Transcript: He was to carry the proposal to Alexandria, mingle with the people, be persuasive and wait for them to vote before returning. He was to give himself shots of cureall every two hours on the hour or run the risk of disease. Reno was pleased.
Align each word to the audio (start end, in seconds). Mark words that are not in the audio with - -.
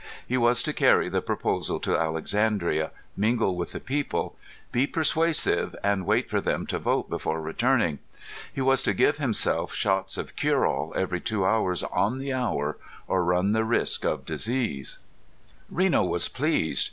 He 0.27 0.35
was 0.35 0.63
to 0.63 0.73
carry 0.73 1.09
the 1.09 1.21
proposal 1.21 1.79
to 1.81 1.95
Alexandria, 1.95 2.89
mingle 3.15 3.55
with 3.55 3.71
the 3.71 3.79
people, 3.79 4.35
be 4.71 4.87
persuasive 4.87 5.75
and 5.83 6.07
wait 6.07 6.27
for 6.27 6.41
them 6.41 6.65
to 6.65 6.79
vote 6.79 7.07
before 7.07 7.39
returning. 7.39 7.99
He 8.51 8.61
was 8.61 8.81
to 8.81 8.95
give 8.95 9.17
himself 9.19 9.75
shots 9.75 10.17
of 10.17 10.35
cureall 10.35 10.91
every 10.95 11.21
two 11.21 11.45
hours 11.45 11.83
on 11.83 12.17
the 12.17 12.33
hour 12.33 12.79
or 13.07 13.23
run 13.23 13.51
the 13.51 13.63
risk 13.63 14.03
of 14.03 14.25
disease. 14.25 14.97
Reno 15.69 16.03
was 16.03 16.27
pleased. 16.27 16.79